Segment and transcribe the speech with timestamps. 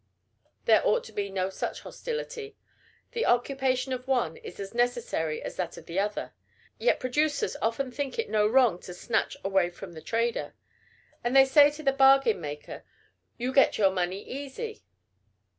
[0.65, 2.57] There ought to be no such hostility.
[3.11, 6.33] The occupation of one is as necessary as that of the other.
[6.79, 10.55] Yet producers often think it no wrong to snatch away from the trader;
[11.23, 12.83] and they say to the bargain maker,
[13.37, 14.81] "You get your money easy."